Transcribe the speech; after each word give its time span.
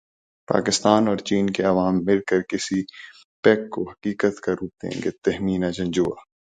پاکستان 0.47 1.07
اور 1.07 1.17
چین 1.17 1.49
کے 1.49 1.63
عوام 1.63 1.99
مل 2.05 2.19
کر 2.27 2.57
سی 2.59 2.81
پیک 3.43 3.69
کو 3.69 3.89
حقیقت 3.89 4.39
کا 4.41 4.51
روپ 4.51 4.71
دیں 4.83 4.97
گے 5.03 5.11
تہمینہ 5.23 5.71
جنجوعہ 5.71 6.15